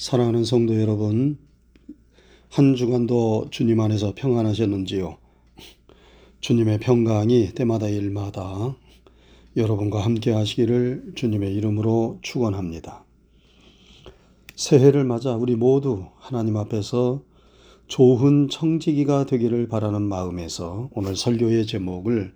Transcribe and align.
사랑하는 0.00 0.44
성도 0.44 0.80
여러분, 0.80 1.36
한 2.48 2.74
주간도 2.74 3.48
주님 3.50 3.80
안에서 3.80 4.14
평안하셨는지요? 4.16 5.18
주님의 6.40 6.80
평강이 6.80 7.52
때마다 7.52 7.86
일마다 7.86 8.74
여러분과 9.58 10.02
함께 10.02 10.30
하시기를 10.30 11.12
주님의 11.16 11.54
이름으로 11.54 12.18
축원합니다. 12.22 13.04
새해를 14.56 15.04
맞아 15.04 15.36
우리 15.36 15.54
모두 15.54 16.06
하나님 16.16 16.56
앞에서 16.56 17.20
좋은 17.86 18.48
청지기가 18.48 19.26
되기를 19.26 19.68
바라는 19.68 20.00
마음에서 20.00 20.88
오늘 20.94 21.14
설교의 21.14 21.66
제목을 21.66 22.32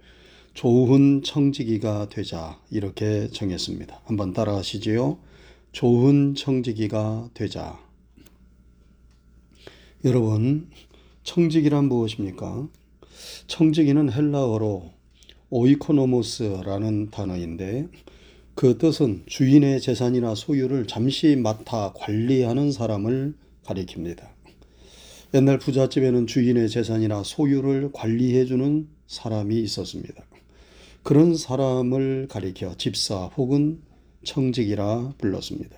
좋은 0.52 1.22
청지기가 1.22 2.10
되자 2.10 2.60
이렇게 2.70 3.28
정했습니다. 3.28 4.02
한번 4.04 4.34
따라하시지요. 4.34 5.16
좋은 5.74 6.36
청지기가 6.36 7.30
되자. 7.34 7.76
여러분, 10.04 10.68
청지기란 11.24 11.86
무엇입니까? 11.86 12.68
청지기는 13.48 14.12
헬라어로 14.12 14.92
오이코노모스라는 15.50 17.10
단어인데 17.10 17.88
그 18.54 18.78
뜻은 18.78 19.24
주인의 19.26 19.80
재산이나 19.80 20.36
소유를 20.36 20.86
잠시 20.86 21.34
맡아 21.34 21.92
관리하는 21.96 22.70
사람을 22.70 23.34
가리킵니다. 23.64 24.28
옛날 25.34 25.58
부잣집에는 25.58 26.28
주인의 26.28 26.68
재산이나 26.70 27.24
소유를 27.24 27.90
관리해주는 27.92 28.86
사람이 29.08 29.58
있었습니다. 29.62 30.24
그런 31.02 31.36
사람을 31.36 32.28
가리켜 32.30 32.76
집사 32.76 33.24
혹은 33.36 33.82
청직이라 34.24 35.14
불렀습니다. 35.18 35.76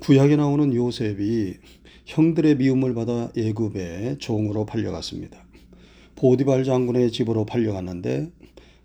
구약에 0.00 0.36
나오는 0.36 0.74
요셉이 0.74 1.54
형들의 2.06 2.56
미움을 2.56 2.94
받아 2.94 3.30
예굽에 3.36 4.16
종으로 4.18 4.66
팔려갔습니다. 4.66 5.44
보디발 6.16 6.64
장군의 6.64 7.12
집으로 7.12 7.44
팔려갔는데 7.46 8.30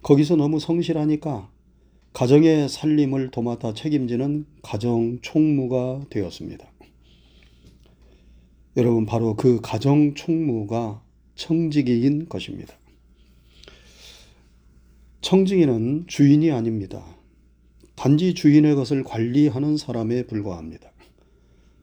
거기서 0.01 0.35
너무 0.35 0.59
성실하니까 0.59 1.49
가정의 2.13 2.69
살림을 2.69 3.31
도맡아 3.31 3.73
책임지는 3.73 4.45
가정 4.61 5.19
총무가 5.21 6.05
되었습니다. 6.09 6.65
여러분 8.77 9.05
바로 9.05 9.35
그 9.35 9.59
가정 9.61 10.13
총무가 10.13 11.01
청지기인 11.35 12.29
것입니다. 12.29 12.73
청지기는 15.25 16.03
주인이 16.05 16.51
아닙니다. 16.51 17.03
단지 17.95 18.35
주인의 18.35 18.75
것을 18.75 19.03
관리하는 19.03 19.75
사람에 19.75 20.27
불과합니다. 20.27 20.91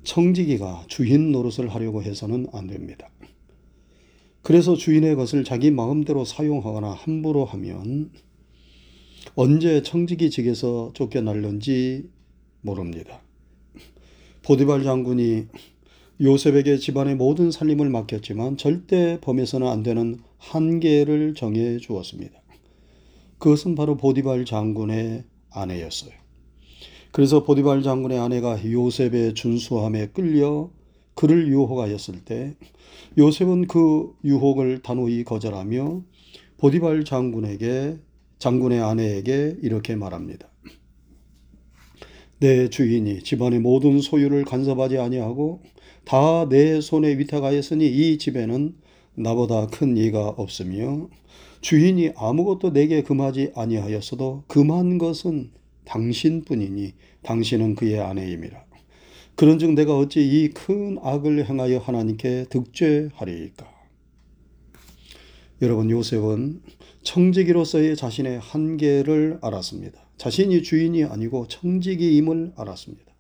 청지기가 0.05 0.85
주인 0.87 1.33
노릇을 1.33 1.69
하려고 1.69 2.05
해서는 2.05 2.47
안 2.53 2.69
됩니다. 2.69 3.11
그래서 4.43 4.77
주인의 4.77 5.17
것을 5.17 5.43
자기 5.43 5.73
마음대로 5.73 6.25
사용하거나 6.25 6.93
함부로 6.93 7.45
하면 7.45 8.13
언제 9.35 9.83
청지기직에서 9.83 10.93
쫓겨날는지 10.95 12.09
모릅니다. 12.61 13.23
보디발 14.43 14.85
장군이 14.85 15.47
요셉에게 16.21 16.77
집안의 16.77 17.17
모든 17.17 17.51
살림을 17.51 17.91
맡겼지만 17.91 18.57
절대 18.57 19.19
범해서는 19.21 19.67
안 19.67 19.83
되는 19.83 20.21
한계를 20.39 21.35
정해 21.35 21.79
주었습니다. 21.79 22.42
그것은 23.43 23.75
바로 23.75 23.97
보디발 23.97 24.45
장군의 24.45 25.25
아내였어요. 25.51 26.13
그래서 27.11 27.43
보디발 27.43 27.83
장군의 27.83 28.17
아내가 28.17 28.57
요셉의 28.65 29.35
준수함에 29.35 30.11
끌려 30.11 30.71
그를 31.15 31.49
유혹하였을 31.49 32.25
때 32.25 32.55
요셉은 33.19 33.67
그 33.67 34.15
유혹을 34.25 34.83
단호히 34.83 35.25
거절하며 35.25 36.05
보디발 36.59 37.05
장군에게 37.05 37.99
장군의 38.39 38.81
아내에게 38.81 39.57
이렇게 39.61 39.97
말합니다. 39.97 40.49
내 42.39 42.69
주인이 42.69 43.25
집안의 43.25 43.59
모든 43.59 44.01
소유를 44.01 44.45
간섭하지 44.45 44.99
아니하고 44.99 45.63
다 46.05 46.47
내 46.49 46.81
손에 46.81 47.19
위탁하였으니 47.19 47.89
이 47.89 48.19
집에는 48.19 48.77
나보다 49.15 49.67
큰 49.67 49.97
이가 49.97 50.29
없으며 50.29 51.09
주인이 51.61 52.13
아무것도 52.17 52.73
내게 52.73 53.03
금하지 53.03 53.53
아니하였어도 53.55 54.45
금한 54.49 54.99
것은 54.99 55.51
당신뿐이니 55.85 56.95
당신은 57.23 57.75
그의 57.75 58.01
아내임이라. 58.01 58.65
그런즉 59.37 59.73
내가 59.75 59.97
어찌 59.97 60.21
이 60.21 60.51
큰 60.53 60.99
악을 61.03 61.49
행하여 61.49 61.79
하나님께 61.79 62.47
득죄하리이까. 62.51 63.71
여러분 65.63 65.91
요셉은 65.91 66.61
청지기로서의 67.03 67.97
자신의 67.97 68.41
한계를 68.41 69.39
알았습니다. 69.43 70.01
자신이 70.17 70.63
주인이 70.63 71.05
아니고 71.05 71.47
청지기임을 71.49 72.53
알았습니다. 72.57 73.13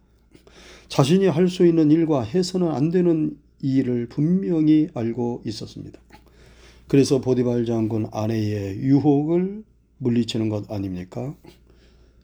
자신이 0.88 1.26
할 1.26 1.48
수 1.48 1.66
있는 1.66 1.90
일과 1.90 2.22
해서는 2.22 2.68
안 2.68 2.90
되는 2.90 3.38
일을 3.62 4.06
분명히 4.08 4.88
알고 4.92 5.42
있었습니다. 5.46 5.98
그래서 6.88 7.20
보디발 7.20 7.64
장군 7.64 8.06
아내의 8.12 8.78
유혹을 8.80 9.64
물리치는 9.98 10.48
것 10.48 10.70
아닙니까? 10.70 11.34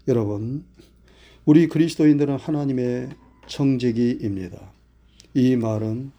여러분, 0.08 0.64
우리 1.44 1.68
그리스도인들은 1.68 2.36
하나님의 2.36 3.08
청지기입니다. 3.46 4.72
이 5.34 5.56
말은 5.56 6.10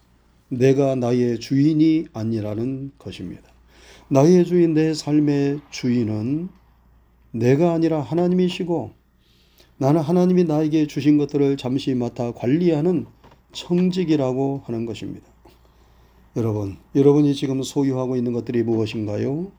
내가 0.49 0.95
나의 0.95 1.39
주인이 1.39 2.07
아니라는 2.13 2.91
것입니다. 2.97 3.43
나의 4.09 4.45
주인, 4.45 4.73
내 4.73 4.93
삶의 4.93 5.59
주인은 5.69 6.49
내가 7.31 7.73
아니라 7.73 8.01
하나님이시고 8.01 8.91
나는 9.77 10.01
하나님이 10.01 10.45
나에게 10.45 10.87
주신 10.87 11.17
것들을 11.17 11.57
잠시 11.57 11.93
맡아 11.93 12.31
관리하는 12.31 13.05
청직이라고 13.51 14.63
하는 14.65 14.85
것입니다. 14.85 15.27
여러분, 16.35 16.77
여러분이 16.95 17.33
지금 17.35 17.63
소유하고 17.63 18.15
있는 18.15 18.33
것들이 18.33 18.63
무엇인가요? 18.63 19.51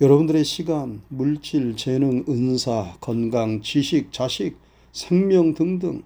여러분들의 0.00 0.44
시간, 0.44 1.02
물질, 1.08 1.76
재능, 1.76 2.24
은사, 2.28 2.96
건강, 3.00 3.60
지식, 3.62 4.12
자식, 4.12 4.56
생명 4.92 5.54
등등 5.54 6.02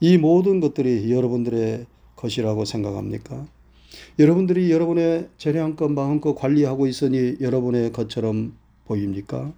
이 0.00 0.16
모든 0.16 0.60
것들이 0.60 1.12
여러분들의 1.12 1.86
것이라고 2.16 2.64
생각합니까? 2.64 3.46
여러분들이 4.18 4.70
여러분의 4.70 5.28
재량껏 5.36 5.90
마음껏 5.90 6.34
관리하고 6.34 6.86
있으니 6.86 7.36
여러분의 7.40 7.92
것처럼 7.92 8.56
보입니까? 8.86 9.52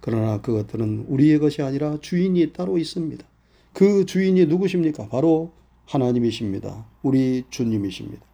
그러나 0.00 0.40
그것들은 0.40 1.06
우리의 1.08 1.38
것이 1.38 1.62
아니라 1.62 1.98
주인이 2.00 2.52
따로 2.52 2.78
있습니다. 2.78 3.24
그 3.72 4.06
주인이 4.06 4.46
누구십니까? 4.46 5.08
바로 5.08 5.52
하나님이십니다. 5.90 6.86
우리 7.02 7.42
주님이십니다. 7.50 8.24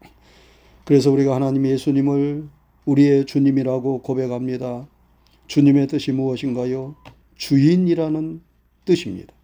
그래서 0.85 1.11
우리가 1.11 1.35
하나님 1.35 1.67
예수님을 1.67 2.49
우리의 2.85 3.25
주님이라고 3.25 4.03
고백합니다. 4.03 4.87
주님의 5.47 5.87
뜻이 5.89 6.13
무엇인가요? 6.13 6.97
주인이라는 7.37 8.43
뜻입니다. 8.85 9.35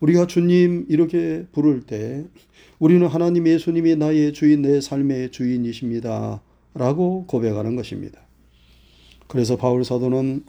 우리가 0.00 0.26
주님 0.26 0.86
이렇게 0.88 1.46
부를 1.52 1.82
때 1.82 2.24
우리는 2.80 3.06
하나님 3.06 3.46
예수님이 3.46 3.94
나의 3.94 4.32
주인, 4.32 4.62
내 4.62 4.80
삶의 4.80 5.30
주인이십니다. 5.30 6.42
라고 6.74 7.26
고백하는 7.26 7.76
것입니다. 7.76 8.20
그래서 9.28 9.56
바울 9.56 9.84
사도는 9.84 10.44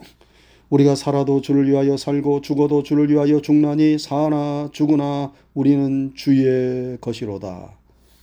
우리가 0.70 0.94
살아도 0.94 1.40
주를 1.40 1.68
위하여 1.68 1.96
살고 1.96 2.42
죽어도 2.42 2.82
주를 2.82 3.10
위하여 3.10 3.40
죽나니 3.40 3.98
사나 3.98 4.68
죽으나 4.72 5.32
우리는 5.54 6.12
주의 6.14 6.98
것이로다. 7.00 7.72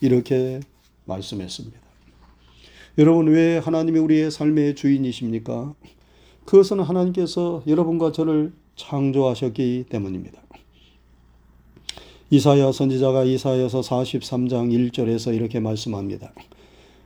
이렇게 0.02 0.60
말씀했습니다. 1.06 1.80
여러분 2.98 3.28
왜 3.28 3.58
하나님이 3.58 4.00
우리의 4.00 4.32
삶의 4.32 4.76
주인이십니까? 4.76 5.74
그것은 6.46 6.80
하나님께서 6.80 7.64
여러분과 7.66 8.12
저를 8.12 8.54
창조하셨기 8.76 9.86
때문입니다. 9.90 10.42
이사야 12.30 12.72
선지자가 12.72 13.24
이사야서 13.24 13.82
43장 13.82 14.72
1절에서 14.92 15.34
이렇게 15.34 15.60
말씀합니다. 15.60 16.34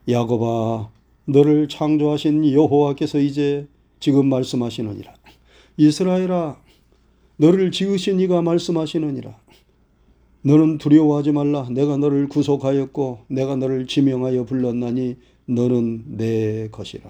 야곱아 0.07 0.89
너를 1.25 1.67
창조하신 1.69 2.51
여호와께서 2.51 3.19
이제 3.19 3.67
지금 3.99 4.27
말씀하시느니라. 4.27 5.18
이스라엘아 5.79 6.57
너를 7.37 7.71
지으신 7.71 8.19
이가 8.19 8.41
말씀하시느니라. 8.41 9.33
너는 10.41 10.77
두려워하지 10.77 11.31
말라. 11.31 11.69
내가 11.71 11.95
너를 11.95 12.27
구속하였고 12.27 13.19
내가 13.29 13.55
너를 13.55 13.87
지명하여 13.87 14.43
불렀나니 14.43 15.15
너는 15.45 16.17
내 16.17 16.67
것이라. 16.69 17.09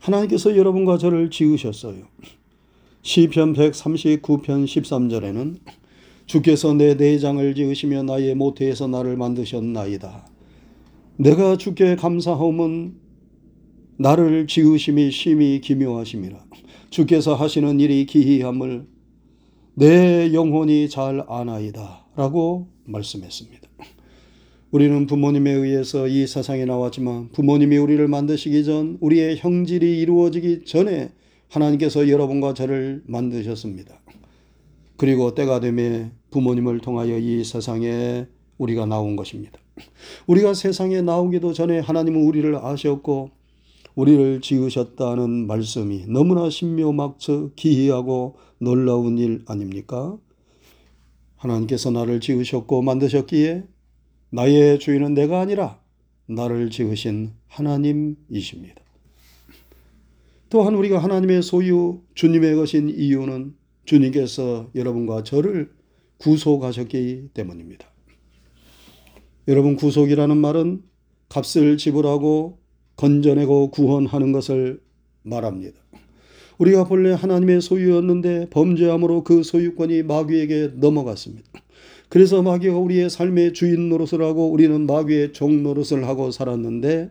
하나님께서 0.00 0.56
여러분과 0.56 0.98
저를 0.98 1.30
지으셨어요. 1.30 2.02
시편 3.02 3.54
139편 3.54 4.64
13절에는 4.64 5.58
주께서 6.26 6.74
내 6.74 6.94
내장을 6.94 7.54
지으시며 7.54 8.02
나의 8.02 8.34
모태에서 8.34 8.88
나를 8.88 9.16
만드셨나이다. 9.16 10.26
내가 11.18 11.56
주께 11.56 11.94
감사하면 11.94 12.96
나를 13.96 14.48
지으심이 14.48 15.12
심히 15.12 15.60
기묘하심이라. 15.60 16.50
주께서 16.90 17.34
하시는 17.34 17.78
일이 17.80 18.04
기이함을 18.04 18.86
내 19.74 20.32
영혼이 20.34 20.88
잘 20.88 21.24
아나이다. 21.28 22.06
라고 22.16 22.68
말씀했습니다. 22.84 23.68
우리는 24.72 25.06
부모님에 25.06 25.50
의해서 25.52 26.06
이 26.06 26.26
세상에 26.26 26.64
나왔지만 26.64 27.30
부모님이 27.30 27.78
우리를 27.78 28.06
만드시기 28.06 28.64
전 28.64 28.98
우리의 29.00 29.38
형질이 29.38 30.00
이루어지기 30.00 30.64
전에 30.64 31.12
하나님께서 31.48 32.08
여러분과 32.08 32.54
저를 32.54 33.02
만드셨습니다. 33.06 34.00
그리고 34.96 35.34
때가 35.34 35.60
되매 35.60 36.10
부모님을 36.30 36.80
통하여 36.80 37.18
이 37.18 37.42
세상에 37.42 38.26
우리가 38.58 38.86
나온 38.86 39.16
것입니다. 39.16 39.58
우리가 40.26 40.54
세상에 40.54 41.00
나오기도 41.00 41.52
전에 41.52 41.78
하나님은 41.78 42.22
우리를 42.22 42.54
아셨고 42.56 43.30
우리를 43.94 44.40
지으셨다는 44.40 45.46
말씀이 45.46 46.06
너무나 46.06 46.48
신묘막측 46.48 47.56
기이하고 47.56 48.36
놀라운 48.58 49.18
일 49.18 49.42
아닙니까? 49.46 50.16
하나님께서 51.36 51.90
나를 51.90 52.20
지으셨고 52.20 52.82
만드셨기에 52.82 53.64
나의 54.30 54.78
주인은 54.78 55.14
내가 55.14 55.40
아니라 55.40 55.80
나를 56.26 56.70
지으신 56.70 57.32
하나님이십니다. 57.48 58.80
또한 60.50 60.74
우리가 60.74 60.98
하나님의 60.98 61.42
소유, 61.42 62.02
주님의 62.14 62.56
것인 62.56 62.90
이유는 62.90 63.54
주님께서 63.84 64.70
여러분과 64.74 65.24
저를 65.24 65.72
구속하셨기 66.18 67.30
때문입니다. 67.34 67.86
여러분, 69.48 69.74
구속이라는 69.76 70.36
말은 70.36 70.82
값을 71.28 71.76
지불하고 71.76 72.59
건져내고 73.00 73.70
구원하는 73.70 74.30
것을 74.30 74.78
말합니다. 75.22 75.78
우리가 76.58 76.84
본래 76.84 77.12
하나님의 77.12 77.62
소유였는데 77.62 78.48
범죄함으로 78.50 79.24
그 79.24 79.42
소유권이 79.42 80.02
마귀에게 80.02 80.72
넘어갔습니다. 80.74 81.48
그래서 82.10 82.42
마귀가 82.42 82.76
우리의 82.76 83.08
삶의 83.08 83.54
주인 83.54 83.88
노릇을 83.88 84.22
하고 84.22 84.50
우리는 84.50 84.84
마귀의 84.84 85.32
종 85.32 85.62
노릇을 85.62 86.06
하고 86.06 86.30
살았는데 86.30 87.10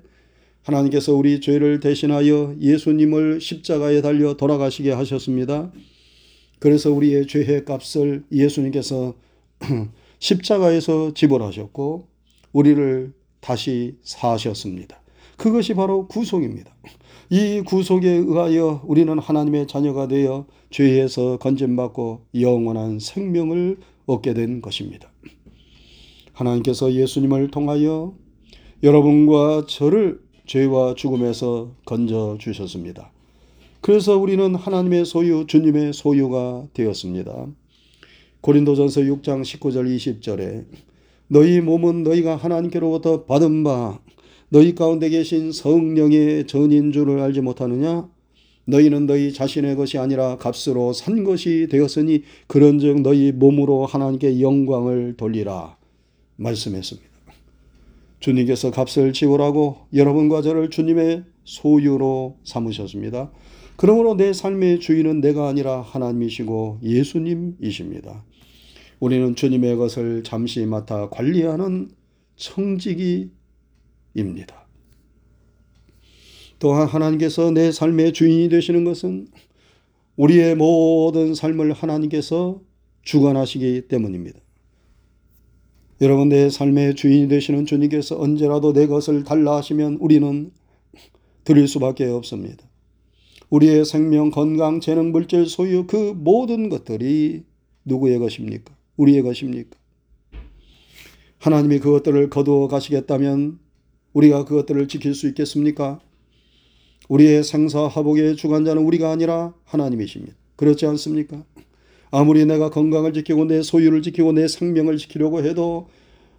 하나님께서 0.61 1.15
우리 1.15 1.41
죄를 1.41 1.79
대신하여 1.79 2.55
예수님을 2.59 3.41
십자가에 3.41 4.03
달려 4.03 4.35
돌아가시게 4.35 4.91
하셨습니다. 4.91 5.71
그래서 6.59 6.91
우리의 6.91 7.25
죄의 7.25 7.65
값을 7.65 8.25
예수님께서 8.31 9.15
십자가에서 10.19 11.15
지불하셨고 11.15 12.07
우리를 12.51 13.13
다시 13.39 13.95
사하셨습니다. 14.03 14.98
그것이 15.39 15.73
바로 15.73 16.05
구속입니다. 16.07 16.69
이 17.29 17.61
구속에 17.65 18.09
의하여 18.09 18.81
우리는 18.85 19.17
하나님의 19.17 19.67
자녀가 19.67 20.07
되어 20.07 20.45
죄에서 20.69 21.37
건진받고 21.37 22.25
영원한 22.41 22.99
생명을 22.99 23.77
얻게 24.05 24.33
된 24.33 24.61
것입니다. 24.61 25.09
하나님께서 26.33 26.91
예수님을 26.91 27.51
통하여 27.51 28.13
여러분과 28.83 29.65
저를 29.65 30.19
죄와 30.45 30.95
죽음에서 30.95 31.71
건져 31.85 32.35
주셨습니다. 32.37 33.13
그래서 33.79 34.17
우리는 34.17 34.55
하나님의 34.55 35.05
소유, 35.05 35.45
주님의 35.47 35.93
소유가 35.93 36.67
되었습니다. 36.73 37.47
고린도전서 38.41 39.01
6장 39.01 39.41
19절 39.43 39.95
20절에 39.95 40.65
너희 41.27 41.61
몸은 41.61 42.03
너희가 42.03 42.35
하나님께로부터 42.35 43.23
받은 43.23 43.63
바 43.63 43.99
너희 44.49 44.73
가운데 44.73 45.09
계신 45.09 45.51
성령의 45.51 46.47
전인 46.47 46.91
줄을 46.91 47.19
알지 47.19 47.41
못하느냐? 47.41 48.09
너희는 48.65 49.05
너희 49.05 49.31
자신의 49.31 49.75
것이 49.75 49.97
아니라 49.97 50.37
값으로 50.37 50.93
산 50.93 51.23
것이 51.23 51.67
되었으니 51.69 52.23
그런즉 52.47 53.01
너희 53.01 53.31
몸으로 53.31 53.85
하나님께 53.85 54.41
영광을 54.41 55.15
돌리라 55.17 55.77
말씀했습니다. 56.37 57.09
주님께서 58.19 58.71
값을 58.71 59.13
지불하고 59.13 59.77
여러분과 59.93 60.41
저를 60.41 60.69
주님의 60.69 61.23
소유로 61.43 62.37
삼으셨습니다. 62.43 63.31
그러므로 63.75 64.17
내 64.17 64.33
삶의 64.33 64.79
주인은 64.81 65.21
내가 65.21 65.47
아니라 65.47 65.81
하나님이시고 65.81 66.79
예수님이십니다. 66.83 68.25
우리는 68.99 69.35
주님의 69.35 69.77
것을 69.77 70.23
잠시 70.23 70.65
맡아 70.65 71.09
관리하는 71.09 71.89
청지기 72.35 73.29
입니다. 74.13 74.67
또한 76.59 76.87
하나님께서 76.87 77.51
내 77.51 77.71
삶의 77.71 78.13
주인이 78.13 78.49
되시는 78.49 78.83
것은 78.83 79.27
우리의 80.17 80.55
모든 80.55 81.33
삶을 81.33 81.71
하나님께서 81.71 82.61
주관하시기 83.03 83.87
때문입니다. 83.87 84.39
여러분, 86.01 86.29
내 86.29 86.49
삶의 86.49 86.95
주인이 86.95 87.27
되시는 87.29 87.65
주님께서 87.65 88.19
언제라도 88.19 88.73
내 88.73 88.87
것을 88.87 89.23
달라 89.23 89.57
하시면 89.57 89.97
우리는 90.01 90.51
드릴 91.43 91.67
수밖에 91.67 92.05
없습니다. 92.05 92.65
우리의 93.49 93.83
생명, 93.85 94.29
건강, 94.29 94.79
재능, 94.79 95.11
물질, 95.11 95.45
소유 95.45 95.87
그 95.87 96.13
모든 96.15 96.69
것들이 96.69 97.43
누구의 97.85 98.19
것입니까? 98.19 98.75
우리의 98.97 99.23
것입니까? 99.23 99.77
하나님이 101.39 101.79
그것들을 101.79 102.29
거두어 102.29 102.67
가시겠다면 102.67 103.59
우리가 104.13 104.45
그것들을 104.45 104.87
지킬 104.87 105.13
수 105.13 105.27
있겠습니까? 105.27 105.99
우리의 107.07 107.43
생사화복의 107.43 108.35
주관자는 108.35 108.83
우리가 108.83 109.11
아니라 109.11 109.53
하나님이십니다. 109.65 110.35
그렇지 110.55 110.85
않습니까? 110.85 111.43
아무리 112.11 112.45
내가 112.45 112.69
건강을 112.69 113.13
지키고 113.13 113.45
내 113.45 113.61
소유를 113.61 114.01
지키고 114.01 114.31
내 114.33 114.47
생명을 114.47 114.97
지키려고 114.97 115.43
해도 115.43 115.89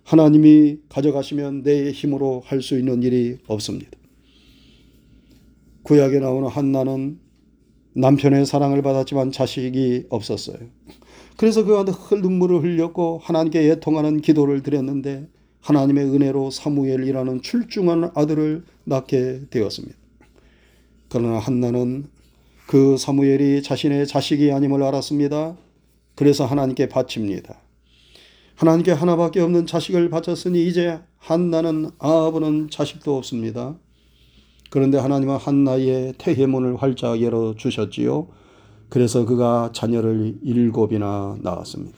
하나님이 0.05 0.78
가져가시면 0.88 1.62
내 1.62 1.93
힘으로 1.93 2.43
할 2.44 2.62
수 2.62 2.78
있는 2.78 3.02
일이 3.02 3.37
없습니다. 3.46 3.90
구약에 5.82 6.19
나오는 6.20 6.49
한나는 6.49 7.19
남편의 7.94 8.46
사랑을 8.46 8.82
받았지만 8.82 9.32
자식이 9.32 10.06
없었어요. 10.08 10.58
그래서 11.37 11.64
그가 11.64 11.84
늘 11.84 11.94
눈물을 12.20 12.62
흘렸고 12.62 13.20
하나님께 13.22 13.70
애통하는 13.70 14.20
기도를 14.20 14.62
드렸는데 14.62 15.29
하나님의 15.60 16.05
은혜로 16.06 16.50
사무엘이라는 16.50 17.43
출중한 17.43 18.10
아들을 18.14 18.64
낳게 18.84 19.43
되었습니다. 19.50 19.96
그러나 21.08 21.38
한나는 21.38 22.08
그 22.67 22.96
사무엘이 22.96 23.62
자신의 23.62 24.06
자식이 24.06 24.52
아님을 24.52 24.82
알았습니다. 24.82 25.56
그래서 26.14 26.44
하나님께 26.46 26.88
바칩니다. 26.88 27.60
하나님께 28.55 28.93
하나밖에 28.93 29.40
없는 29.40 29.67
자식을 29.67 30.10
바쳤으니 30.10 30.67
이제 30.67 31.00
한나는 31.19 31.90
아버는 31.98 32.69
자식도 32.70 33.17
없습니다. 33.17 33.76
그런데 34.70 34.98
하나님은 34.98 35.36
한나의 35.36 36.14
태해문을 36.19 36.76
활짝 36.76 37.20
열어 37.22 37.55
주셨지요. 37.56 38.29
그래서 38.88 39.24
그가 39.24 39.70
자녀를 39.72 40.38
일곱이나 40.43 41.38
낳았습니다. 41.40 41.96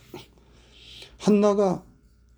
한나가 1.19 1.83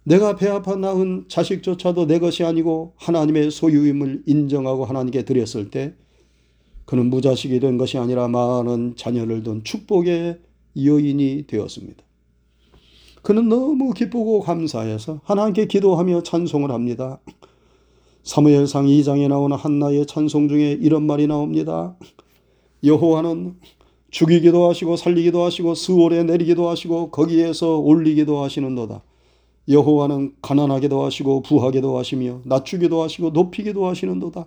내가 0.07 0.35
배 0.35 0.47
아파 0.47 0.75
낳은 0.75 1.25
자식조차도 1.27 2.05
내 2.05 2.19
것이 2.19 2.43
아니고 2.43 2.93
하나님의 2.97 3.49
소유임을 3.49 4.23
인정하고 4.27 4.85
하나님께 4.85 5.25
드렸을 5.25 5.71
때 5.71 5.95
그는 6.85 7.09
무자식이 7.09 7.59
된 7.59 7.79
것이 7.79 7.97
아니라 7.97 8.27
많은 8.27 8.95
자녀를 8.95 9.41
둔 9.41 9.63
축복의 9.63 10.39
여인이 10.77 11.47
되었습니다. 11.47 12.03
그는 13.23 13.49
너무 13.49 13.93
기쁘고 13.93 14.41
감사해서 14.41 15.21
하나님께 15.23 15.65
기도하며 15.65 16.21
찬송을 16.21 16.69
합니다. 16.69 17.19
사무엘상 18.21 18.85
2장에 18.85 19.27
나오는 19.27 19.57
한나의 19.57 20.05
찬송 20.05 20.49
중에 20.49 20.73
이런 20.73 21.07
말이 21.07 21.25
나옵니다. 21.25 21.95
여호와는 22.83 23.55
죽이기도 24.11 24.69
하시고 24.69 24.97
살리기도 24.97 25.43
하시고 25.43 25.73
스월에 25.73 26.25
내리기도 26.25 26.69
하시고 26.69 27.09
거기에서 27.09 27.79
올리기도 27.79 28.43
하시는도다. 28.43 29.01
여호와는 29.67 30.35
가난하게도 30.41 31.03
하시고 31.03 31.41
부하게도 31.41 31.97
하시며 31.97 32.41
낮추기도 32.43 33.01
하시고 33.01 33.31
높이기도 33.31 33.87
하시는도다. 33.87 34.45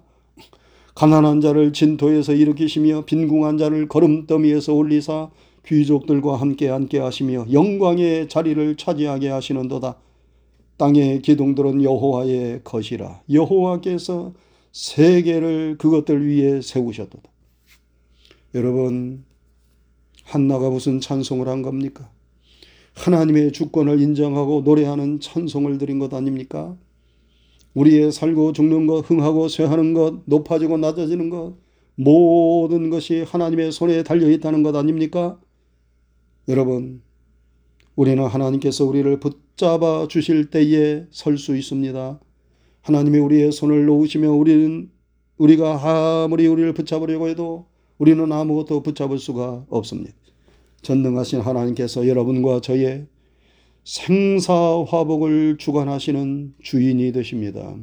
가난한 0.95 1.41
자를 1.41 1.73
진토에서 1.73 2.33
일으키시며 2.33 3.05
빈궁한 3.05 3.59
자를 3.59 3.89
걸음더미에서 3.89 4.75
올리사 4.75 5.31
귀족들과 5.67 6.37
함께 6.37 6.69
앉게 6.71 6.99
하시며 6.99 7.47
영광의 7.53 8.29
자리를 8.29 8.77
차지하게 8.77 9.29
하시는도다. 9.29 9.97
땅의 10.77 11.23
기둥들은 11.23 11.83
여호와의 11.83 12.63
것이라. 12.65 13.23
여호와께서 13.33 14.33
세계를 14.73 15.77
그것들 15.79 16.27
위에 16.27 16.61
세우셨도다. 16.63 17.29
여러분, 18.55 19.25
한나가 20.25 20.71
무슨 20.71 21.01
찬송을 21.01 21.49
한 21.49 21.63
겁니까? 21.63 22.11
하나님의 22.99 23.52
주권을 23.52 24.00
인정하고 24.00 24.62
노래하는 24.64 25.21
찬송을 25.21 25.78
드린 25.78 25.99
것 25.99 26.12
아닙니까? 26.12 26.76
우리의 27.75 28.11
살고 28.12 28.52
죽는 28.52 28.87
것, 28.87 29.09
흥하고 29.09 29.49
쇠하는 29.49 29.95
것, 29.95 30.23
높아지고 30.26 30.78
낮아지는 30.78 31.31
것, 31.31 31.57
모든 31.95 32.90
것이 32.90 33.23
하나님의 33.23 33.71
손에 33.73 34.02
달려 34.02 34.28
있다는 34.31 34.62
것 34.64 34.75
아닙니까? 34.75 35.38
여러분, 36.49 37.02
우리는 37.95 38.25
하나님께서 38.25 38.85
우리를 38.85 39.21
붙잡아 39.21 40.09
주실 40.09 40.50
때에 40.50 41.07
설 41.11 41.38
수 41.38 41.57
있습니다. 41.57 42.21
하나님이 42.83 43.19
우리의 43.19 43.52
손을 43.52 43.87
놓으시며 43.87 44.33
우리는 44.33 44.90
우리가 45.37 46.25
아무리 46.25 46.47
우리를 46.47 46.73
붙잡으려고 46.75 47.28
해도 47.28 47.67
우리는 47.99 48.31
아무것도 48.31 48.83
붙잡을 48.83 49.19
수가 49.19 49.67
없습니다. 49.69 50.18
전능하신 50.88 51.40
하나님께서 51.40 52.09
여러분과 52.09 52.62
저의 52.62 53.04
생사화복을 53.85 55.59
주관하시는 55.59 56.54
주인이 56.62 57.12
되십니다. 57.12 57.76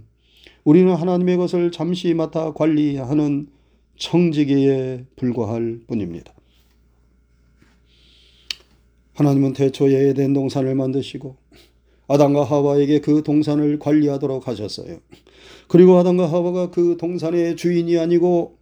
우리는 0.63 0.91
하나님의 0.91 1.37
것을 1.37 1.71
잠시 1.71 2.15
맡아 2.15 2.53
관리하는 2.53 3.47
청지기에 3.97 5.05
불과할 5.17 5.81
뿐입니다. 5.85 6.33
하나님은 9.13 9.53
태초에 9.53 10.09
에덴 10.09 10.33
동산을 10.33 10.73
만드시고 10.73 11.35
아담과 12.07 12.43
하와에게 12.43 13.01
그 13.01 13.21
동산을 13.21 13.77
관리하도록 13.77 14.47
하셨어요. 14.47 14.97
그리고 15.67 15.97
아담과 15.97 16.25
하와가 16.31 16.71
그 16.71 16.97
동산의 16.99 17.55
주인이 17.55 17.99
아니고 17.99 18.57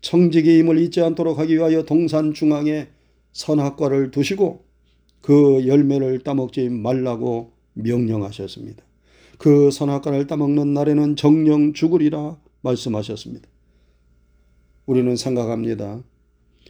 청지기임을 0.00 0.78
잊지 0.78 1.00
않도록 1.00 1.40
하기 1.40 1.56
위하여 1.56 1.82
동산 1.82 2.32
중앙에 2.32 2.93
선악과를 3.34 4.10
두시고 4.10 4.64
그 5.20 5.66
열매를 5.66 6.20
따먹지 6.20 6.70
말라고 6.70 7.52
명령하셨습니다. 7.74 8.82
그 9.38 9.70
선악과를 9.70 10.26
따먹는 10.26 10.72
날에는 10.72 11.16
정령 11.16 11.74
죽으리라 11.74 12.38
말씀하셨습니다. 12.62 13.48
우리는 14.86 15.16
생각합니다. 15.16 16.02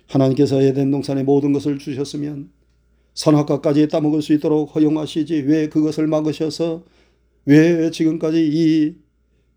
하나님께서 0.07 0.61
에덴 0.61 0.91
동산의 0.91 1.25
모든 1.25 1.53
것을 1.53 1.79
주셨으면 1.79 2.51
선악과까지 3.15 3.89
따먹을 3.89 4.23
수 4.23 4.33
있도록 4.33 4.75
허용하시지 4.75 5.35
왜 5.47 5.69
그것을 5.69 6.07
막으셔서 6.07 6.85
왜 7.45 7.91
지금까지 7.91 8.49
이 8.53 8.97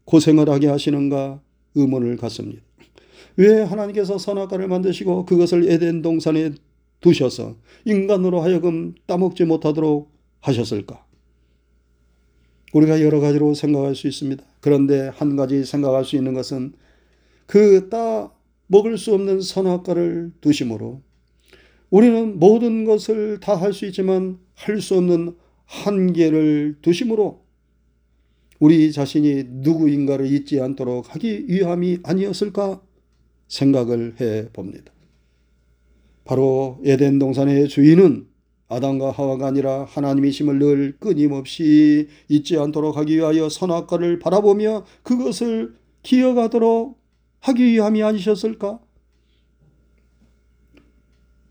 고생을 0.05 0.49
하게 0.49 0.67
하시는가 0.67 1.41
의문을 1.75 2.17
갖습니다. 2.17 2.61
왜 3.37 3.61
하나님께서 3.61 4.17
선악과를 4.17 4.67
만드시고 4.67 5.25
그것을 5.25 5.69
에덴 5.71 6.01
동산에 6.01 6.51
두셔서 7.01 7.55
인간으로 7.85 8.41
하여금 8.41 8.95
따먹지 9.05 9.45
못하도록 9.45 10.11
하셨을까? 10.41 11.05
우리가 12.73 13.01
여러 13.01 13.19
가지로 13.19 13.53
생각할 13.53 13.95
수 13.95 14.07
있습니다. 14.07 14.43
그런데 14.59 15.07
한 15.15 15.35
가지 15.35 15.63
생각할 15.65 16.03
수 16.05 16.15
있는 16.15 16.33
것은 16.33 16.73
그 17.45 17.89
따 17.89 18.31
먹을 18.67 18.97
수 18.97 19.13
없는 19.13 19.39
선악과를 19.41 20.33
두심으로 20.41 21.01
우리는 21.89 22.37
모든 22.39 22.83
것을 22.83 23.39
다 23.39 23.55
할 23.55 23.71
수 23.73 23.85
있지만 23.85 24.39
할 24.55 24.81
수 24.81 24.97
없는 24.97 25.35
한계를 25.65 26.77
두심으로 26.81 27.45
우리 28.59 28.91
자신이 28.91 29.43
누구인가를 29.47 30.25
잊지 30.25 30.59
않도록 30.59 31.13
하기 31.15 31.45
위함이 31.47 31.99
아니었을까 32.03 32.81
생각을 33.47 34.15
해 34.19 34.49
봅니다. 34.51 34.91
바로 36.27 36.77
에덴 36.83 37.19
동산의 37.19 37.69
주인은 37.69 38.27
아담과 38.67 39.11
하와가 39.11 39.47
아니라 39.47 39.85
하나님이심을 39.85 40.59
늘 40.59 40.97
끊임없이 40.99 42.09
잊지 42.27 42.57
않도록 42.57 42.97
하기 42.97 43.15
위하여 43.15 43.47
선악과를 43.47 44.19
바라보며 44.19 44.85
그것을 45.03 45.75
기억하도록 46.03 46.99
하기 47.39 47.63
위함이 47.63 48.03
아니셨을까? 48.03 48.79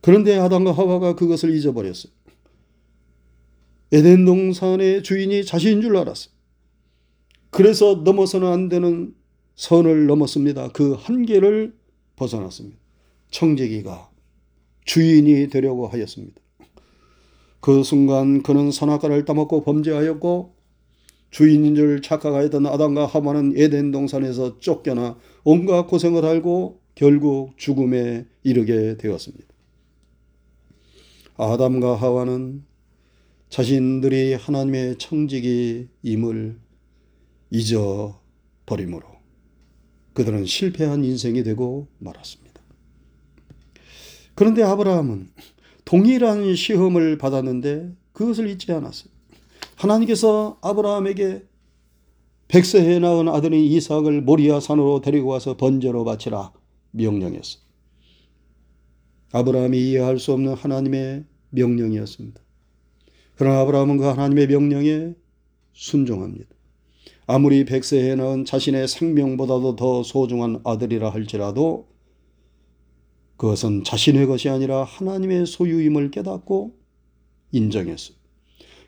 그런데 0.03 0.37
아담과 0.37 0.73
하와가 0.73 1.15
그것을 1.17 1.55
잊어버렸어요. 1.55 2.13
에덴 3.93 4.27
동산의 4.27 5.03
주인이 5.03 5.47
자신인 5.47 5.81
줄 5.81 5.97
알았어요. 5.97 6.35
그래서 7.49 8.03
넘어서는 8.05 8.47
안 8.47 8.69
되는 8.69 9.15
선을 9.55 10.07
넘었습니다. 10.07 10.69
그 10.73 10.93
한계를 10.93 11.75
벗어났습니다. 12.17 12.77
청지기가 13.31 14.16
주인이 14.87 15.49
되려고 15.49 15.87
하였습니다. 15.87 16.41
그 17.61 17.83
순간 17.83 18.43
그는 18.43 18.71
선악과를 18.71 19.25
따먹고 19.25 19.63
범죄하였고 19.65 20.55
주인인 21.31 21.75
줄 21.75 22.01
착각하였던 22.01 22.67
아담과 22.67 23.07
하와는 23.07 23.55
에덴 23.57 23.91
동산에서 23.91 24.59
쫓겨나 24.61 25.19
온갖 25.45 25.87
고생을 25.87 26.25
알고 26.25 26.81
결국 26.95 27.59
죽음에 27.59 28.27
이르게 28.43 28.97
되었습니다. 28.97 29.45
아담과 31.37 31.97
하와는 31.97 32.65
자신들이 33.51 34.35
하나님의 34.35 34.97
청지기임을 34.99 36.59
잊어버림으로 37.51 39.07
그들은 40.15 40.47
실패한 40.47 41.05
인생이 41.05 41.43
되고 41.43 41.89
말았습니다. 41.99 42.46
그런데 44.37 44.63
아브라함은 44.63 45.31
동일한 45.85 46.55
시험을 46.55 47.19
받았는데 47.19 47.93
그것을 48.13 48.49
잊지 48.49 48.71
않았어요. 48.71 49.11
하나님께서 49.77 50.59
아브라함에게 50.63 51.43
백세에 52.49 52.99
낳은 53.01 53.29
아들인 53.29 53.65
이삭을 53.65 54.23
모리아 54.23 54.61
산으로 54.61 55.01
데리고 55.01 55.31
와서 55.31 55.57
번제로 55.57 56.05
바치라 56.05 56.53
명령했어. 56.93 57.59
아브라함이 59.33 59.79
이해할 59.79 60.19
수 60.19 60.33
없는 60.33 60.55
하나님의 60.55 61.25
명령이었습니다. 61.51 62.41
그러나 63.37 63.61
아브라함은 63.61 63.97
그 63.97 64.05
하나님의 64.05 64.47
명령에 64.49 65.15
순종합니다. 65.73 66.47
아무리 67.27 67.65
백세에 67.65 68.15
낳은 68.15 68.45
자신의 68.45 68.87
생명보다도 68.87 69.77
더 69.77 70.03
소중한 70.03 70.61
아들이라 70.65 71.11
할지라도 71.11 71.89
그것은 73.37 73.85
자신의 73.85 74.27
것이 74.27 74.49
아니라 74.49 74.85
하나님의 74.85 75.47
소유임을 75.47 76.11
깨닫고 76.11 76.75
인정했어요. 77.53 78.17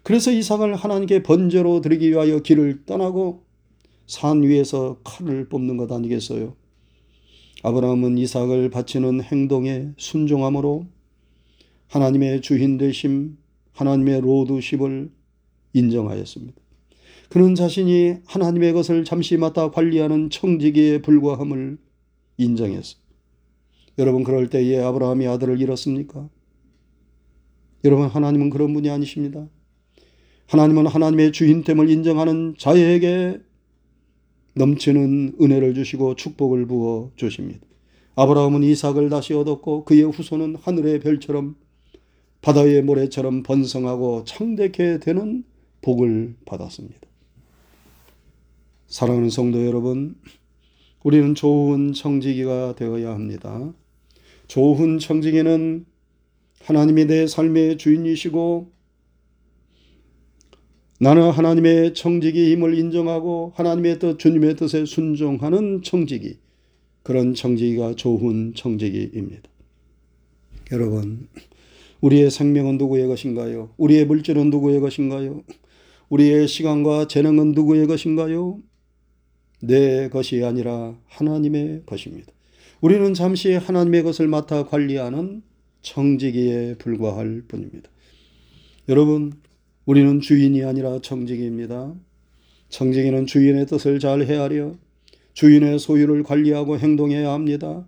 그래서 0.03 0.33
이삭을 0.33 0.75
하나님께 0.75 1.23
번제로 1.23 1.81
드리기 1.81 2.11
위하여 2.11 2.41
길을 2.41 2.85
떠나고 2.87 3.45
산 4.07 4.43
위에서 4.43 5.01
칼을 5.05 5.49
뽑는 5.49 5.77
것 5.77 5.93
아니겠어요? 5.93 6.57
아브라함은 7.63 8.17
이삭을 8.19 8.71
바치는 8.71 9.23
행동에 9.23 9.91
순종함으로 9.99 10.87
하나님의 11.89 12.41
주인 12.41 12.79
되심, 12.79 13.37
하나님의 13.73 14.21
로드십을 14.21 15.11
인정하였습니다. 15.75 16.55
그는 17.29 17.55
자신이 17.55 18.17
하나님의 18.27 18.73
것을 18.73 19.05
잠시 19.05 19.37
맡아 19.37 19.71
관리하는 19.71 20.31
청지기에 20.31 21.03
불과함을 21.03 21.79
인정했습니다. 22.39 23.08
여러분 23.99 24.23
그럴 24.23 24.49
때에 24.49 24.81
아브라함이 24.81 25.27
아들을 25.27 25.61
잃었습니까? 25.61 26.29
여러분 27.85 28.07
하나님은 28.07 28.51
그런 28.51 28.73
분이 28.73 28.89
아니십니다. 28.91 29.49
하나님은 30.47 30.87
하나님의 30.87 31.33
주인됨을 31.33 31.91
인정하는 31.91 32.55
자에게 32.57 33.41
넘치는 34.55 35.37
은혜를 35.41 35.75
주시고 35.75 36.15
축복을 36.15 36.67
부어 36.67 37.11
주십니다. 37.17 37.67
아브라함은 38.15 38.63
이삭을 38.65 39.11
다시 39.11 39.35
얻었고 39.35 39.85
그의 39.85 40.03
후손은 40.03 40.57
하늘의 40.57 41.01
별처럼 41.01 41.57
바다의 42.41 42.83
모래처럼 42.83 43.43
번성하고 43.43 44.25
창대케 44.25 45.01
되는 45.01 45.45
복을 45.83 46.37
받았습니다. 46.45 47.01
사랑하는 48.87 49.31
성도 49.31 49.65
여러분, 49.67 50.17
우리는 51.05 51.35
좋은 51.35 51.93
청지기가 51.93 52.75
되어야 52.75 53.11
합니다. 53.11 53.73
좋은 54.49 54.99
청지기는 54.99 55.85
하나님이 56.65 57.07
내 57.07 57.27
삶의 57.27 57.79
주인이시고 57.79 58.73
나는 61.01 61.31
하나님의 61.31 61.95
청지기 61.95 62.53
힘을 62.53 62.77
인정하고 62.77 63.53
하나님의 63.55 64.01
뜻, 64.01 64.19
주님의 64.19 64.57
뜻에 64.57 64.85
순종하는 64.85 65.83
청지기. 65.83 66.39
그런 67.05 67.35
청지기가 67.35 67.95
좋은 67.95 68.53
청지기입니다. 68.55 69.49
여러분, 70.73 71.29
우리의 72.01 72.31
생명은 72.31 72.79
누구의 72.79 73.07
것인가요? 73.07 73.71
우리의 73.77 74.07
물질은 74.07 74.51
누구의 74.51 74.81
것인가요? 74.81 75.43
우리의 76.09 76.49
시간과 76.49 77.07
재능은 77.07 77.53
누구의 77.53 77.87
것인가요? 77.87 78.61
내 79.61 80.09
것이 80.09 80.43
아니라 80.43 80.99
하나님의 81.07 81.83
것입니다. 81.87 82.33
우리는 82.81 83.13
잠시 83.13 83.55
하나님의 83.55 84.05
것을 84.05 84.29
맡아 84.29 84.65
관리하는 84.67 85.43
청지기에 85.83 86.77
불과할 86.79 87.43
뿐입니다. 87.49 87.91
여러분, 88.89 89.33
우리는 89.85 90.21
주인이 90.21 90.63
아니라 90.63 91.01
청지기입니다. 91.01 91.95
청지기는 92.69 93.27
주인의 93.27 93.67
뜻을 93.67 93.99
잘 93.99 94.23
헤아려 94.23 94.77
주인의 95.33 95.81
소유를 95.81 96.23
관리하고 96.23 96.79
행동해야 96.79 97.33
합니다. 97.33 97.85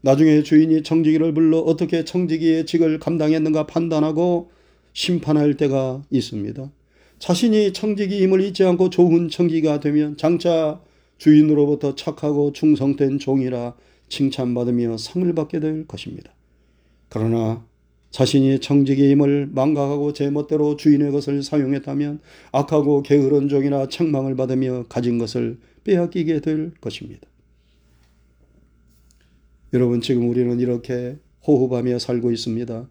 나중에 0.00 0.42
주인이 0.42 0.82
청지기를 0.82 1.34
불러 1.34 1.58
어떻게 1.58 2.04
청지기의 2.04 2.64
직을 2.64 2.98
감당했는가 3.00 3.66
판단하고 3.66 4.50
심판할 4.94 5.58
때가 5.58 6.02
있습니다. 6.08 6.70
자신이 7.18 7.74
청지기임을 7.74 8.40
잊지 8.40 8.64
않고 8.64 8.88
좋은 8.88 9.28
청지기가 9.28 9.80
되면 9.80 10.16
장차 10.16 10.80
주인으로부터 11.18 11.94
착하고 11.94 12.52
충성된 12.52 13.18
종이라 13.18 13.74
칭찬받으며 14.08 14.96
상을 14.96 15.32
받게 15.34 15.60
될 15.60 15.86
것입니다. 15.86 16.32
그러나 17.08 17.66
자신이 18.10 18.60
청지기임을 18.60 19.50
망각하고 19.52 20.12
제멋대로 20.12 20.76
주인의 20.76 21.12
것을 21.12 21.42
사용했다면 21.42 22.20
악하고 22.52 23.02
게으른 23.02 23.48
종이나 23.48 23.88
책망을 23.88 24.34
받으며 24.34 24.84
가진 24.88 25.18
것을 25.18 25.58
빼앗기게 25.84 26.40
될 26.40 26.72
것입니다. 26.80 27.28
여러분 29.74 30.00
지금 30.00 30.28
우리는 30.28 30.58
이렇게 30.60 31.18
호흡하며 31.46 31.98
살고 31.98 32.32
있습니다. 32.32 32.88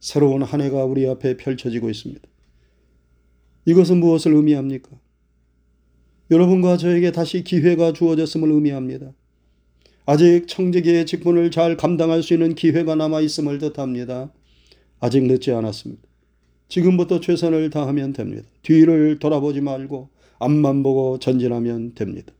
새로운 0.00 0.42
한 0.42 0.60
해가 0.60 0.84
우리 0.84 1.06
앞에 1.06 1.36
펼쳐지고 1.36 1.90
있습니다. 1.90 2.26
이것은 3.66 3.98
무엇을 4.00 4.32
의미합니까? 4.34 4.90
여러분과 6.30 6.76
저에게 6.78 7.12
다시 7.12 7.42
기회가 7.42 7.92
주어졌음을 7.92 8.50
의미합니다. 8.50 9.12
아직 10.10 10.48
청지기의 10.48 11.04
직분을 11.04 11.50
잘 11.50 11.76
감당할 11.76 12.22
수 12.22 12.32
있는 12.32 12.54
기회가 12.54 12.94
남아 12.94 13.20
있음을 13.20 13.58
뜻합니다. 13.58 14.32
아직 15.00 15.22
늦지 15.24 15.50
않았습니다. 15.50 16.02
지금부터 16.68 17.20
최선을 17.20 17.68
다하면 17.68 18.14
됩니다. 18.14 18.48
뒤를 18.62 19.18
돌아보지 19.18 19.60
말고 19.60 20.08
앞만 20.38 20.82
보고 20.82 21.18
전진하면 21.18 21.94
됩니다. 21.94 22.32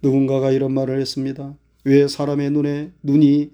누군가가 0.00 0.50
이런 0.50 0.72
말을 0.72 0.98
했습니다. 1.02 1.54
왜 1.84 2.08
사람의 2.08 2.50
눈에 2.52 2.92
눈이 3.02 3.50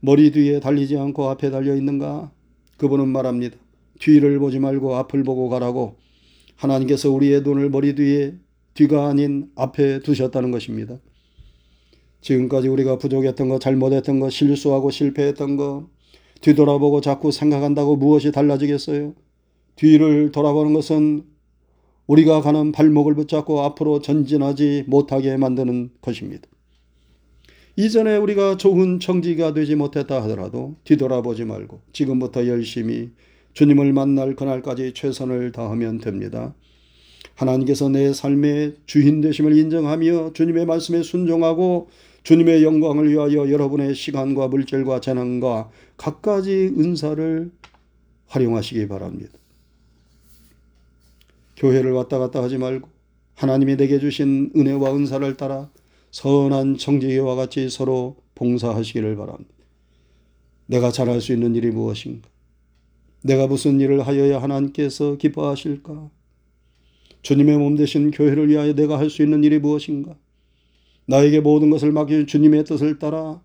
머리 0.00 0.30
뒤에 0.30 0.60
달리지 0.60 0.96
않고 0.96 1.28
앞에 1.28 1.50
달려 1.50 1.76
있는가? 1.76 2.32
그분은 2.78 3.08
말합니다. 3.08 3.58
뒤를 3.98 4.38
보지 4.38 4.60
말고 4.60 4.94
앞을 4.94 5.24
보고 5.24 5.50
가라고 5.50 5.96
하나님께서 6.56 7.10
우리의 7.10 7.42
눈을 7.42 7.68
머리 7.68 7.94
뒤에 7.94 8.32
뒤가 8.72 9.08
아닌 9.08 9.50
앞에 9.56 10.00
두셨다는 10.00 10.50
것입니다. 10.52 10.96
지금까지 12.20 12.68
우리가 12.68 12.98
부족했던 12.98 13.48
것, 13.48 13.60
잘못했던 13.60 14.20
것, 14.20 14.30
실수하고 14.30 14.90
실패했던 14.90 15.56
것, 15.56 15.86
뒤돌아보고 16.40 17.00
자꾸 17.00 17.32
생각한다고 17.32 17.96
무엇이 17.96 18.32
달라지겠어요? 18.32 19.14
뒤를 19.76 20.32
돌아보는 20.32 20.72
것은 20.74 21.24
우리가 22.06 22.40
가는 22.40 22.72
발목을 22.72 23.14
붙잡고 23.14 23.60
앞으로 23.60 24.00
전진하지 24.00 24.84
못하게 24.86 25.36
만드는 25.36 25.90
것입니다. 26.00 26.48
이전에 27.76 28.16
우리가 28.16 28.56
좋은 28.56 29.00
청지가 29.00 29.54
되지 29.54 29.76
못했다 29.76 30.22
하더라도 30.24 30.76
뒤돌아보지 30.84 31.44
말고 31.44 31.80
지금부터 31.92 32.46
열심히 32.46 33.10
주님을 33.54 33.92
만날 33.92 34.34
그날까지 34.34 34.92
최선을 34.92 35.52
다하면 35.52 35.98
됩니다. 35.98 36.54
하나님께서 37.36 37.88
내 37.88 38.12
삶의 38.12 38.76
주인 38.86 39.20
되심을 39.20 39.56
인정하며 39.56 40.32
주님의 40.34 40.66
말씀에 40.66 41.02
순종하고 41.02 41.88
주님의 42.22 42.62
영광을 42.62 43.10
위하여 43.10 43.50
여러분의 43.50 43.94
시간과 43.94 44.48
물질과 44.48 45.00
재능과 45.00 45.70
갖가지 45.96 46.74
은사를 46.76 47.50
활용하시기 48.26 48.88
바랍니다. 48.88 49.32
교회를 51.56 51.92
왔다 51.92 52.18
갔다 52.18 52.42
하지 52.42 52.58
말고 52.58 52.88
하나님이 53.34 53.76
내게 53.76 53.98
주신 53.98 54.50
은혜와 54.56 54.94
은사를 54.94 55.36
따라 55.36 55.70
선한 56.10 56.76
청지기와 56.76 57.34
같이 57.36 57.68
서로 57.68 58.16
봉사하시기를 58.34 59.16
바랍니다. 59.16 59.50
내가 60.66 60.90
잘할 60.90 61.20
수 61.20 61.32
있는 61.32 61.54
일이 61.54 61.70
무엇인가? 61.70 62.28
내가 63.22 63.46
무슨 63.46 63.80
일을 63.80 64.06
하여야 64.06 64.40
하나님께서 64.40 65.16
기뻐하실까? 65.16 66.10
주님의 67.22 67.58
몸 67.58 67.76
되신 67.76 68.10
교회를 68.12 68.48
위하여 68.48 68.74
내가 68.74 68.98
할 68.98 69.10
수 69.10 69.22
있는 69.22 69.44
일이 69.44 69.58
무엇인가? 69.58 70.16
나에게 71.10 71.40
모든 71.40 71.70
것을 71.70 71.90
맡긴 71.90 72.28
주님의 72.28 72.62
뜻을 72.62 73.00
따라 73.00 73.42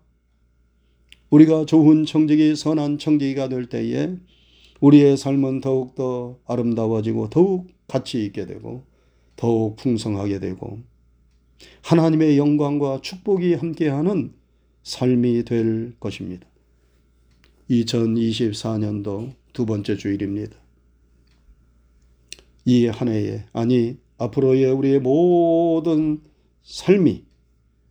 우리가 1.30 1.66
좋은 1.66 2.04
청지기, 2.04 2.54
선한 2.54 2.98
청지기가 2.98 3.48
될 3.48 3.66
때에 3.66 4.14
우리의 4.80 5.16
삶은 5.16 5.62
더욱더 5.62 6.38
아름다워지고 6.46 7.28
더욱 7.30 7.66
가치 7.88 8.24
있게 8.24 8.46
되고 8.46 8.84
더욱 9.34 9.74
풍성하게 9.74 10.38
되고 10.38 10.78
하나님의 11.82 12.38
영광과 12.38 13.00
축복이 13.00 13.54
함께하는 13.54 14.32
삶이 14.84 15.44
될 15.44 15.96
것입니다. 15.98 16.46
2024년도 17.68 19.32
두 19.52 19.66
번째 19.66 19.96
주일입니다. 19.96 20.56
이 22.64 22.86
한 22.86 23.08
해에 23.08 23.44
아니 23.52 23.96
앞으로의 24.18 24.70
우리의 24.70 25.00
모든 25.00 26.20
삶이 26.62 27.25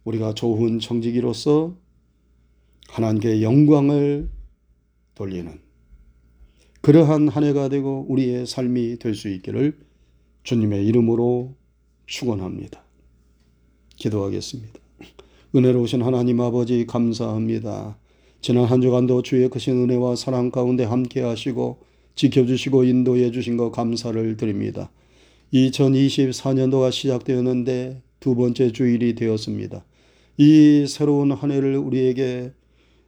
우리가 0.05 0.33
좋은 0.33 0.79
청지기로서 0.79 1.75
하나님께 2.87 3.41
영광을 3.41 4.29
돌리는 5.15 5.59
그러한 6.81 7.27
한 7.27 7.43
해가 7.43 7.69
되고 7.69 8.05
우리의 8.07 8.45
삶이 8.45 8.99
될 8.99 9.15
수 9.15 9.27
있기를 9.29 9.77
주님의 10.43 10.85
이름으로 10.85 11.55
축원합니다. 12.05 12.83
기도하겠습니다. 13.95 14.79
은혜로우신 15.55 16.03
하나님 16.03 16.39
아버지 16.41 16.85
감사합니다. 16.85 17.97
지난 18.41 18.65
한 18.65 18.81
주간도 18.81 19.23
주의 19.23 19.49
크신 19.49 19.81
은혜와 19.83 20.15
사랑 20.15 20.51
가운데 20.51 20.83
함께 20.83 21.21
하시고 21.21 21.79
지켜주시고 22.13 22.83
인도해 22.83 23.31
주신 23.31 23.57
것 23.57 23.71
감사를 23.71 24.37
드립니다. 24.37 24.91
2024년도가 25.51 26.91
시작되었는데 26.91 28.03
두 28.19 28.35
번째 28.35 28.71
주일이 28.71 29.15
되었습니다. 29.15 29.83
이 30.37 30.85
새로운 30.87 31.31
한 31.31 31.51
해를 31.51 31.77
우리에게 31.77 32.51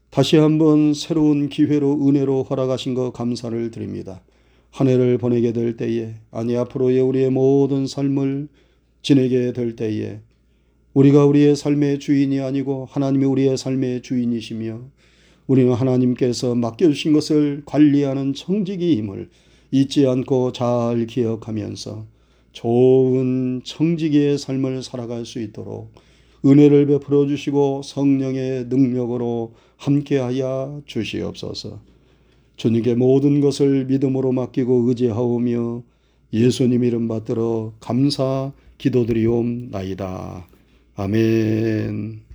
다시 0.10 0.38
한번 0.38 0.94
새로운 0.94 1.50
기회로 1.50 2.08
은혜로 2.08 2.44
허락하신 2.44 2.94
것 2.94 3.12
감사를 3.12 3.70
드립니다. 3.72 4.22
한 4.72 4.88
해를 4.88 5.18
보내게 5.18 5.52
될 5.52 5.76
때에 5.76 6.16
아니 6.32 6.56
앞으로의 6.56 7.02
우리의 7.02 7.30
모든 7.30 7.86
삶을 7.86 8.48
지내게 9.02 9.52
될 9.52 9.76
때에 9.76 10.22
우리가 10.94 11.26
우리의 11.26 11.56
삶의 11.56 12.00
주인이 12.00 12.40
아니고 12.40 12.88
하나님이 12.90 13.26
우리의 13.26 13.58
삶의 13.58 14.04
주인이시며 14.04 14.82
우리는 15.48 15.74
하나님께서 15.74 16.56
맡겨주신 16.56 17.13
것을 17.13 17.63
관리하는 17.66 18.34
청지기임을 18.34 19.30
잊지 19.72 20.08
않고 20.08 20.54
잘 20.54 21.06
기억하면서 21.08 22.06
좋은 22.54 23.62
청지기의 23.63 24.38
삶을 24.38 24.82
살아갈 24.82 25.26
수 25.26 25.42
있도록 25.42 25.92
은혜를 26.48 26.86
베풀어 26.88 27.28
주시고 27.28 27.82
성령의 27.84 28.66
능력으로 28.70 29.54
함께하여 29.76 30.82
주시옵소서. 30.86 31.80
주님께 32.56 32.96
모든 32.96 33.42
것을 33.42 33.86
믿음으로 33.86 34.32
맡기고 34.32 34.86
의지하오며 34.88 35.84
예수님 36.34 36.84
이름 36.84 37.08
받들어 37.08 37.74
감사 37.80 38.54
기도드리옵나이다. 38.78 40.48
아멘. 40.96 42.27